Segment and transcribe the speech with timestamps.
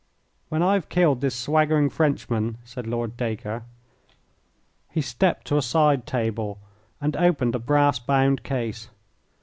[0.49, 3.65] "When I've killed this swaggering Frenchman," said Lord Dacre.
[4.89, 6.57] He stepped to a side table
[6.99, 8.89] and opened a brass bound case.